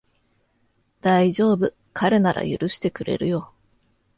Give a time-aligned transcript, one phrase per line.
[1.01, 3.53] だいじょうぶ、彼なら許してくれるよ